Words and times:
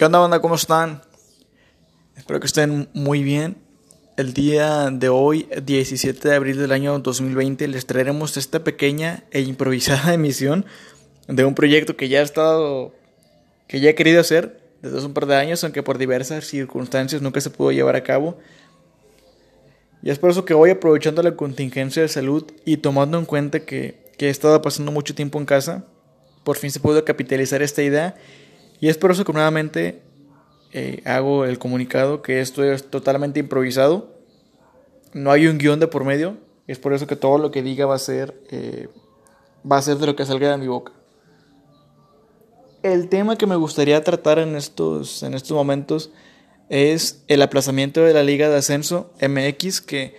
¿Qué 0.00 0.06
onda, 0.06 0.18
banda? 0.18 0.40
¿Cómo 0.40 0.54
están? 0.54 1.02
Espero 2.16 2.40
que 2.40 2.46
estén 2.46 2.88
muy 2.94 3.22
bien. 3.22 3.58
El 4.16 4.32
día 4.32 4.88
de 4.90 5.10
hoy, 5.10 5.46
17 5.62 6.26
de 6.26 6.34
abril 6.34 6.56
del 6.56 6.72
año 6.72 6.98
2020, 7.00 7.68
les 7.68 7.84
traeremos 7.84 8.38
esta 8.38 8.64
pequeña 8.64 9.24
e 9.30 9.42
improvisada 9.42 10.14
emisión 10.14 10.64
de 11.28 11.44
un 11.44 11.54
proyecto 11.54 11.98
que 11.98 12.08
ya 12.08 12.20
he 12.20 12.22
estado, 12.22 12.94
que 13.68 13.80
ya 13.80 13.90
he 13.90 13.94
querido 13.94 14.22
hacer 14.22 14.62
desde 14.80 14.96
hace 14.96 15.06
un 15.06 15.12
par 15.12 15.26
de 15.26 15.36
años, 15.36 15.62
aunque 15.64 15.82
por 15.82 15.98
diversas 15.98 16.46
circunstancias 16.46 17.20
nunca 17.20 17.42
se 17.42 17.50
pudo 17.50 17.70
llevar 17.70 17.94
a 17.94 18.02
cabo. 18.02 18.38
Y 20.02 20.08
es 20.08 20.18
por 20.18 20.30
eso 20.30 20.46
que 20.46 20.54
hoy, 20.54 20.70
aprovechando 20.70 21.22
la 21.22 21.36
contingencia 21.36 22.00
de 22.00 22.08
salud 22.08 22.50
y 22.64 22.78
tomando 22.78 23.18
en 23.18 23.26
cuenta 23.26 23.66
que, 23.66 24.10
que 24.16 24.28
he 24.28 24.30
estado 24.30 24.62
pasando 24.62 24.92
mucho 24.92 25.14
tiempo 25.14 25.38
en 25.38 25.44
casa, 25.44 25.84
por 26.42 26.56
fin 26.56 26.70
se 26.70 26.80
pudo 26.80 27.04
capitalizar 27.04 27.60
esta 27.60 27.82
idea. 27.82 28.16
Y 28.80 28.88
es 28.88 28.96
por 28.96 29.10
eso 29.10 29.24
que 29.24 29.32
nuevamente 29.32 30.02
eh, 30.72 31.02
hago 31.04 31.44
el 31.44 31.58
comunicado 31.58 32.22
que 32.22 32.40
esto 32.40 32.64
es 32.64 32.88
totalmente 32.90 33.40
improvisado. 33.40 34.08
No 35.12 35.30
hay 35.30 35.46
un 35.46 35.58
guion 35.58 35.80
de 35.80 35.86
por 35.86 36.04
medio. 36.04 36.38
Es 36.66 36.78
por 36.78 36.92
eso 36.92 37.06
que 37.06 37.16
todo 37.16 37.38
lo 37.38 37.50
que 37.50 37.62
diga 37.62 37.86
va 37.86 37.96
a 37.96 37.98
ser, 37.98 38.40
eh, 38.50 38.88
va 39.70 39.76
a 39.76 39.82
ser 39.82 39.98
de 39.98 40.06
lo 40.06 40.16
que 40.16 40.24
salga 40.24 40.50
de 40.50 40.58
mi 40.58 40.68
boca. 40.68 40.92
El 42.82 43.08
tema 43.08 43.36
que 43.36 43.46
me 43.46 43.56
gustaría 43.56 44.02
tratar 44.02 44.38
en 44.38 44.56
estos, 44.56 45.22
en 45.22 45.34
estos 45.34 45.52
momentos 45.52 46.10
es 46.70 47.22
el 47.26 47.42
aplazamiento 47.42 48.02
de 48.02 48.14
la 48.14 48.22
Liga 48.22 48.48
de 48.48 48.56
Ascenso 48.56 49.12
MX, 49.20 49.80
que 49.80 50.14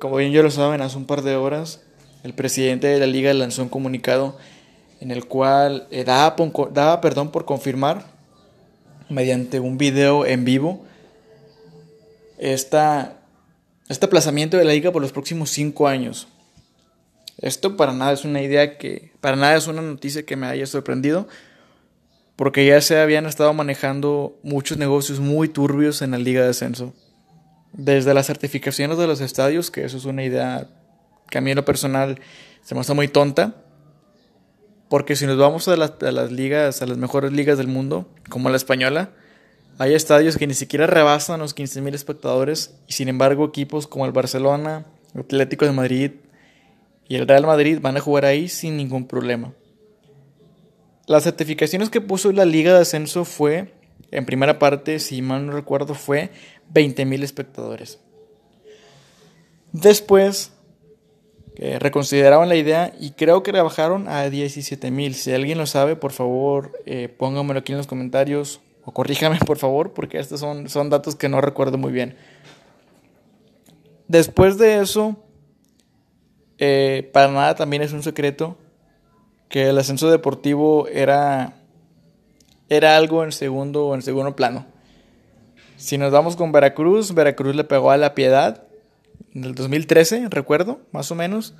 como 0.00 0.16
bien 0.16 0.32
ya 0.32 0.42
lo 0.42 0.50
saben, 0.50 0.80
hace 0.80 0.96
un 0.96 1.04
par 1.04 1.22
de 1.22 1.36
horas 1.36 1.82
el 2.22 2.34
presidente 2.34 2.86
de 2.86 2.98
la 2.98 3.06
liga 3.06 3.32
lanzó 3.32 3.62
un 3.62 3.68
comunicado 3.68 4.36
en 5.00 5.10
el 5.10 5.24
cual 5.24 5.88
eh, 5.90 6.04
daba, 6.04 7.00
perdón 7.00 7.30
por 7.30 7.46
confirmar 7.46 8.04
mediante 9.08 9.58
un 9.58 9.78
video 9.78 10.26
en 10.26 10.44
vivo 10.44 10.84
esta, 12.38 13.18
este 13.88 14.06
aplazamiento 14.06 14.56
de 14.56 14.64
la 14.64 14.72
liga 14.72 14.92
por 14.92 15.02
los 15.02 15.12
próximos 15.12 15.50
cinco 15.50 15.88
años. 15.88 16.28
Esto 17.38 17.76
para 17.76 17.94
nada 17.94 18.12
es 18.12 18.24
una 18.24 18.42
idea 18.42 18.76
que, 18.76 19.12
para 19.20 19.36
nada 19.36 19.56
es 19.56 19.66
una 19.66 19.80
noticia 19.80 20.24
que 20.24 20.36
me 20.36 20.46
haya 20.46 20.66
sorprendido, 20.66 21.26
porque 22.36 22.66
ya 22.66 22.80
se 22.82 22.98
habían 22.98 23.26
estado 23.26 23.52
manejando 23.54 24.38
muchos 24.42 24.76
negocios 24.76 25.20
muy 25.20 25.48
turbios 25.48 26.02
en 26.02 26.10
la 26.10 26.18
liga 26.18 26.42
de 26.42 26.50
ascenso. 26.50 26.94
Desde 27.72 28.12
las 28.12 28.26
certificaciones 28.26 28.98
de 28.98 29.06
los 29.06 29.20
estadios, 29.20 29.70
que 29.70 29.84
eso 29.84 29.96
es 29.96 30.04
una 30.04 30.24
idea 30.24 30.68
que 31.30 31.38
a 31.38 31.40
mí 31.40 31.50
en 31.50 31.56
lo 31.56 31.64
personal 31.64 32.18
se 32.62 32.74
me 32.74 32.82
hace 32.82 32.92
muy 32.92 33.08
tonta, 33.08 33.54
porque 34.90 35.14
si 35.14 35.24
nos 35.24 35.38
vamos 35.38 35.68
a 35.68 35.76
las, 35.76 36.32
ligas, 36.32 36.82
a 36.82 36.86
las 36.86 36.98
mejores 36.98 37.30
ligas 37.30 37.56
del 37.56 37.68
mundo, 37.68 38.08
como 38.28 38.50
la 38.50 38.56
española, 38.56 39.10
hay 39.78 39.94
estadios 39.94 40.36
que 40.36 40.48
ni 40.48 40.54
siquiera 40.54 40.88
rebasan 40.88 41.38
los 41.38 41.54
15.000 41.54 41.94
espectadores 41.94 42.74
y 42.88 42.94
sin 42.94 43.08
embargo 43.08 43.44
equipos 43.44 43.86
como 43.86 44.04
el 44.04 44.10
Barcelona, 44.10 44.86
el 45.14 45.20
Atlético 45.20 45.64
de 45.64 45.70
Madrid 45.70 46.10
y 47.08 47.14
el 47.14 47.28
Real 47.28 47.46
Madrid 47.46 47.78
van 47.80 47.96
a 47.96 48.00
jugar 48.00 48.24
ahí 48.24 48.48
sin 48.48 48.76
ningún 48.76 49.06
problema. 49.06 49.52
Las 51.06 51.22
certificaciones 51.22 51.88
que 51.88 52.00
puso 52.00 52.32
la 52.32 52.44
liga 52.44 52.74
de 52.74 52.80
ascenso 52.80 53.24
fue, 53.24 53.72
en 54.10 54.26
primera 54.26 54.58
parte, 54.58 54.98
si 54.98 55.22
mal 55.22 55.46
no 55.46 55.52
recuerdo, 55.52 55.94
fue 55.94 56.30
20.000 56.74 57.22
espectadores. 57.22 58.00
Después 59.70 60.50
reconsideraron 61.56 62.48
la 62.48 62.56
idea 62.56 62.92
y 62.98 63.10
creo 63.10 63.42
que 63.42 63.52
rebajaron 63.52 64.08
a 64.08 64.28
17 64.30 64.90
mil. 64.90 65.14
Si 65.14 65.32
alguien 65.32 65.58
lo 65.58 65.66
sabe, 65.66 65.96
por 65.96 66.12
favor, 66.12 66.72
eh, 66.86 67.08
póngamelo 67.08 67.60
aquí 67.60 67.72
en 67.72 67.78
los 67.78 67.86
comentarios 67.86 68.60
o 68.84 68.92
corríjame, 68.92 69.38
por 69.46 69.58
favor, 69.58 69.92
porque 69.92 70.18
estos 70.18 70.40
son, 70.40 70.68
son 70.68 70.90
datos 70.90 71.16
que 71.16 71.28
no 71.28 71.40
recuerdo 71.40 71.78
muy 71.78 71.92
bien. 71.92 72.16
Después 74.08 74.58
de 74.58 74.80
eso, 74.80 75.16
eh, 76.58 77.08
para 77.12 77.28
nada 77.28 77.54
también 77.54 77.82
es 77.82 77.92
un 77.92 78.02
secreto 78.02 78.56
que 79.48 79.68
el 79.68 79.78
ascenso 79.78 80.10
deportivo 80.10 80.88
era, 80.88 81.54
era 82.68 82.96
algo 82.96 83.24
en 83.24 83.32
segundo, 83.32 83.94
en 83.94 84.02
segundo 84.02 84.34
plano. 84.34 84.66
Si 85.76 85.96
nos 85.96 86.12
vamos 86.12 86.36
con 86.36 86.52
Veracruz, 86.52 87.14
Veracruz 87.14 87.56
le 87.56 87.64
pegó 87.64 87.90
a 87.90 87.96
la 87.96 88.14
piedad 88.14 88.64
en 89.34 89.44
el 89.44 89.54
2013, 89.54 90.28
recuerdo, 90.28 90.80
más 90.92 91.10
o 91.10 91.14
menos, 91.14 91.54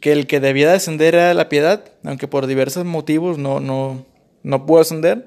que 0.00 0.12
el 0.12 0.26
que 0.26 0.40
debía 0.40 0.70
descender 0.70 1.14
era 1.14 1.34
la 1.34 1.48
piedad, 1.48 1.84
aunque 2.04 2.28
por 2.28 2.46
diversos 2.46 2.84
motivos 2.84 3.38
no, 3.38 3.60
no, 3.60 4.04
no 4.42 4.66
pudo 4.66 4.80
ascender. 4.80 5.26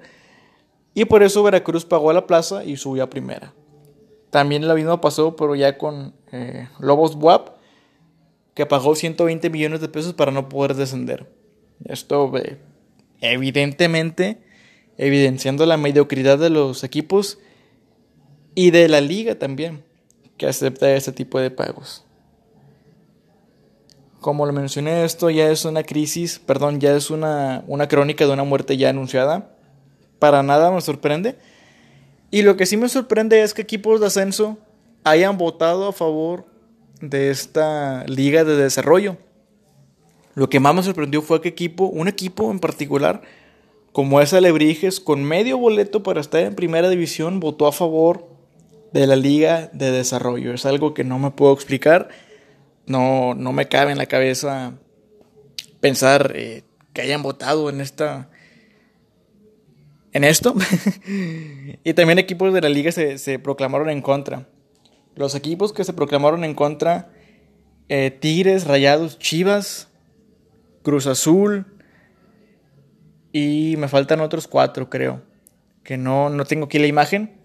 Y 0.94 1.06
por 1.06 1.24
eso 1.24 1.44
Veracruz 1.44 1.86
pagó 1.86 2.10
a 2.10 2.14
la 2.14 2.28
plaza 2.28 2.64
y 2.64 2.78
subió 2.78 3.04
a 3.04 3.10
primera. 3.10 3.54
También 4.30 4.68
lo 4.68 4.76
mismo 4.76 5.00
pasó, 5.02 5.36
pero 5.36 5.56
ya 5.56 5.78
con 5.78 6.14
eh, 6.32 6.68
Lobos 6.80 7.16
WAP, 7.16 7.56
que 8.54 8.66
pagó 8.66 8.96
120 8.96 9.50
millones 9.50 9.82
de 9.82 9.88
pesos 9.90 10.14
para 10.14 10.32
no 10.32 10.50
poder 10.50 10.76
descender. 10.76 11.30
Esto, 11.86 12.32
evidentemente, 13.22 14.42
evidenciando 14.98 15.66
la 15.66 15.78
mediocridad 15.78 16.38
de 16.38 16.50
los 16.50 16.84
equipos 16.84 17.40
y 18.56 18.72
de 18.72 18.88
la 18.88 19.02
liga 19.02 19.38
también 19.40 19.85
que 20.38 20.48
acepta 20.48 20.92
este 20.92 21.12
tipo 21.12 21.40
de 21.40 21.52
pagos. 21.52 22.04
Como 24.20 24.46
lo 24.46 24.54
mencioné, 24.54 25.06
esto 25.06 25.30
ya 25.30 25.52
es 25.52 25.66
una 25.66 25.84
crisis, 25.84 26.40
perdón, 26.40 26.80
ya 26.80 26.96
es 26.96 27.12
una, 27.12 27.64
una 27.68 27.88
crónica 27.88 28.26
de 28.26 28.34
una 28.34 28.44
muerte 28.44 28.76
ya 28.76 28.90
anunciada. 28.90 29.52
Para 30.20 30.42
nada 30.42 30.72
me 30.72 30.82
sorprende. 30.82 31.38
Y 32.32 32.42
lo 32.42 32.58
que 32.58 32.66
sí 32.66 32.76
me 32.76 32.90
sorprende 32.90 33.44
es 33.44 33.54
que 33.54 33.62
equipos 33.62 34.00
de 34.00 34.08
ascenso 34.08 34.58
hayan 35.04 35.38
votado 35.38 35.88
a 35.88 35.94
favor 35.94 36.46
de 37.02 37.30
esta 37.30 38.04
liga 38.08 38.44
de 38.44 38.56
desarrollo. 38.56 39.18
Lo 40.34 40.50
que 40.50 40.60
más 40.60 40.76
me 40.76 40.84
sorprendió 40.84 41.22
fue 41.22 41.42
que 41.42 41.50
equipo, 41.50 41.86
un 41.86 42.08
equipo 42.08 42.52
en 42.52 42.60
particular, 42.60 43.22
como 43.92 44.20
es 44.20 44.34
Alebrijes, 44.34 45.00
con 45.00 45.24
medio 45.24 45.58
boleto 45.58 46.04
para 46.04 46.20
estar 46.20 46.42
en 46.42 46.56
primera 46.56 46.90
división, 46.90 47.40
votó 47.40 47.68
a 47.68 47.72
favor 47.72 48.28
de 49.00 49.08
la 49.08 49.18
liga 49.18 49.70
de 49.74 49.92
desarrollo. 49.92 50.54
Es 50.54 50.66
algo 50.66 50.94
que 50.94 51.04
no 51.04 51.20
me 51.20 51.32
puedo 51.32 51.54
explicar. 51.54 52.08
No, 52.86 53.34
no 53.34 53.52
me 53.52 53.68
cabe 53.68 53.92
en 53.92 53.98
la 53.98 54.06
cabeza 54.06 54.74
pensar 55.82 56.32
eh, 56.34 56.64
que 56.94 57.02
hayan 57.02 57.22
votado 57.22 57.70
en 57.70 57.82
esta. 57.82 58.30
En 60.14 60.24
esto. 60.24 60.56
y 61.84 61.94
también 61.94 62.20
equipos 62.20 62.54
de 62.54 62.62
la 62.62 62.70
liga 62.70 62.90
se, 62.94 63.40
proclamaron 63.40 63.90
en 63.90 64.02
contra. 64.02 64.48
Los 65.16 65.36
equipos 65.36 65.74
que 65.74 65.84
se 65.84 65.92
proclamaron 65.92 66.46
en 66.46 66.56
contra. 66.56 67.12
Eh, 67.90 68.12
Tigres, 68.12 68.66
Rayados, 68.66 69.20
Chivas, 69.20 69.90
Cruz 70.84 71.06
Azul. 71.06 71.66
Y 73.34 73.76
me 73.78 73.90
faltan 73.90 74.22
otros 74.22 74.48
cuatro, 74.48 74.90
creo. 74.90 75.22
Que 75.84 75.98
no, 75.98 76.30
no 76.30 76.46
tengo 76.46 76.68
aquí 76.68 76.80
la 76.80 76.88
imagen. 76.88 77.45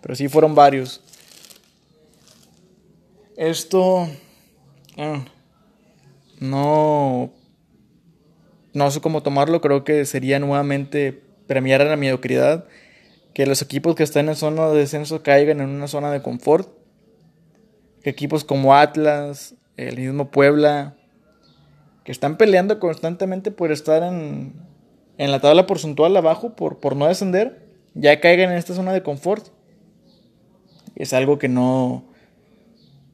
Pero 0.00 0.14
sí 0.14 0.28
fueron 0.28 0.54
varios. 0.54 1.02
Esto... 3.36 4.08
Ah, 4.96 5.24
no... 6.40 7.32
No 8.72 8.90
sé 8.90 9.00
cómo 9.00 9.22
tomarlo. 9.22 9.60
Creo 9.60 9.84
que 9.84 10.04
sería 10.04 10.38
nuevamente 10.38 11.22
premiar 11.46 11.80
a 11.82 11.86
la 11.86 11.96
mediocridad. 11.96 12.66
Que 13.34 13.46
los 13.46 13.62
equipos 13.62 13.94
que 13.94 14.02
están 14.02 14.28
en 14.28 14.36
zona 14.36 14.68
de 14.68 14.78
descenso 14.78 15.22
caigan 15.22 15.60
en 15.60 15.68
una 15.68 15.88
zona 15.88 16.10
de 16.10 16.22
confort. 16.22 16.68
Que 18.02 18.10
equipos 18.10 18.44
como 18.44 18.74
Atlas, 18.74 19.54
el 19.76 19.98
mismo 19.98 20.30
Puebla, 20.30 20.96
que 22.04 22.12
están 22.12 22.36
peleando 22.36 22.78
constantemente 22.78 23.50
por 23.50 23.72
estar 23.72 24.02
en, 24.02 24.54
en 25.18 25.32
la 25.32 25.40
tabla 25.40 25.66
porcentual 25.66 26.16
abajo, 26.16 26.54
por, 26.54 26.78
por 26.78 26.96
no 26.96 27.06
descender, 27.06 27.66
ya 27.94 28.20
caigan 28.20 28.50
en 28.50 28.58
esta 28.58 28.74
zona 28.74 28.92
de 28.92 29.02
confort 29.02 29.48
es 30.96 31.12
algo 31.12 31.38
que 31.38 31.48
no, 31.48 32.04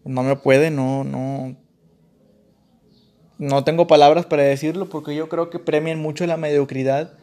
no 0.05 0.23
me 0.23 0.37
puede, 0.37 0.71
no, 0.71 1.05
no, 1.05 1.57
no 3.39 3.65
tengo 3.65 3.87
palabras 3.87 4.25
para 4.25 4.45
decirlo 4.45 4.89
porque 4.89 5.15
yo 5.15 5.29
creo 5.29 5.51
que 5.51 5.59
premian 5.59 6.01
mucho 6.01 6.25
la 6.27 6.37
mediocridad 6.37 7.15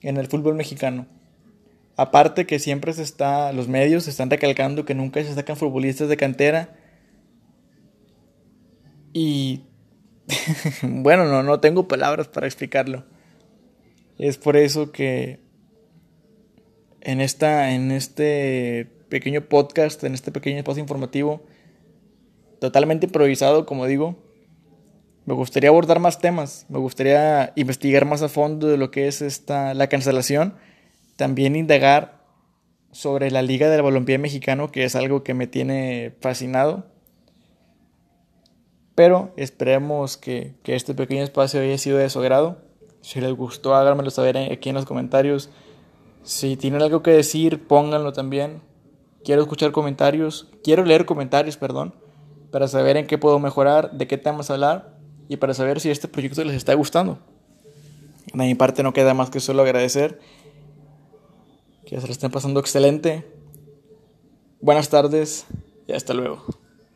en 0.00 0.16
el 0.16 0.28
fútbol 0.28 0.54
mexicano. 0.54 1.06
Aparte 1.96 2.46
que 2.46 2.58
siempre 2.58 2.92
se 2.92 3.02
está, 3.02 3.52
los 3.52 3.68
medios 3.68 4.06
están 4.06 4.30
recalcando 4.30 4.84
que 4.84 4.94
nunca 4.94 5.22
se 5.24 5.34
sacan 5.34 5.56
futbolistas 5.56 6.08
de 6.08 6.16
cantera. 6.16 6.76
Y 9.12 9.64
bueno, 10.82 11.24
no, 11.24 11.42
no 11.42 11.58
tengo 11.58 11.88
palabras 11.88 12.28
para 12.28 12.46
explicarlo. 12.46 13.04
Es 14.18 14.38
por 14.38 14.56
eso 14.56 14.92
que 14.92 15.40
en 17.00 17.20
esta, 17.20 17.72
en 17.72 17.90
este 17.90 18.95
pequeño 19.08 19.42
podcast, 19.42 20.02
en 20.04 20.14
este 20.14 20.32
pequeño 20.32 20.58
espacio 20.58 20.80
informativo, 20.80 21.42
totalmente 22.60 23.06
improvisado, 23.06 23.66
como 23.66 23.86
digo. 23.86 24.16
Me 25.24 25.34
gustaría 25.34 25.70
abordar 25.70 25.98
más 25.98 26.20
temas, 26.20 26.66
me 26.68 26.78
gustaría 26.78 27.52
investigar 27.56 28.04
más 28.04 28.22
a 28.22 28.28
fondo 28.28 28.68
de 28.68 28.76
lo 28.76 28.92
que 28.92 29.08
es 29.08 29.22
esta, 29.22 29.74
la 29.74 29.88
cancelación, 29.88 30.54
también 31.16 31.56
indagar 31.56 32.24
sobre 32.92 33.30
la 33.30 33.42
Liga 33.42 33.68
del 33.68 33.82
Balompié 33.82 34.18
Mexicano, 34.18 34.70
que 34.70 34.84
es 34.84 34.94
algo 34.94 35.24
que 35.24 35.34
me 35.34 35.46
tiene 35.46 36.14
fascinado. 36.20 36.86
Pero 38.94 39.34
esperemos 39.36 40.16
que, 40.16 40.54
que 40.62 40.76
este 40.76 40.94
pequeño 40.94 41.22
espacio 41.22 41.60
haya 41.60 41.76
sido 41.76 41.98
de 41.98 42.08
su 42.08 42.20
agrado. 42.20 42.62
Si 43.02 43.20
les 43.20 43.32
gustó, 43.32 43.74
háganmelo 43.74 44.10
saber 44.10 44.38
aquí 44.38 44.70
en 44.70 44.76
los 44.76 44.86
comentarios. 44.86 45.50
Si 46.22 46.56
tienen 46.56 46.80
algo 46.80 47.02
que 47.02 47.10
decir, 47.10 47.66
pónganlo 47.66 48.12
también. 48.12 48.62
Quiero 49.26 49.42
escuchar 49.42 49.72
comentarios, 49.72 50.46
quiero 50.62 50.84
leer 50.84 51.04
comentarios, 51.04 51.56
perdón, 51.56 51.92
para 52.52 52.68
saber 52.68 52.96
en 52.96 53.08
qué 53.08 53.18
puedo 53.18 53.40
mejorar, 53.40 53.90
de 53.90 54.06
qué 54.06 54.18
temas 54.18 54.52
hablar 54.52 55.00
y 55.28 55.38
para 55.38 55.52
saber 55.52 55.80
si 55.80 55.90
este 55.90 56.06
proyecto 56.06 56.44
les 56.44 56.54
está 56.54 56.74
gustando. 56.74 57.18
De 58.32 58.44
mi 58.44 58.54
parte 58.54 58.84
no 58.84 58.92
queda 58.92 59.14
más 59.14 59.28
que 59.30 59.40
solo 59.40 59.62
agradecer. 59.62 60.20
Que 61.86 62.00
se 62.00 62.06
lo 62.06 62.12
estén 62.12 62.30
pasando 62.30 62.60
excelente. 62.60 63.26
Buenas 64.60 64.90
tardes 64.90 65.44
y 65.88 65.92
hasta 65.92 66.14
luego. 66.14 66.44